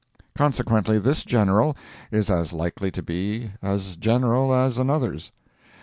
Consequently 0.33 0.97
this 0.97 1.23
general 1.23 1.77
is 2.11 2.31
as 2.31 2.53
likely 2.53 2.89
to 2.89 3.03
be 3.03 3.51
as 3.61 3.95
general 3.97 4.51
as 4.51 4.79
another's. 4.79 5.31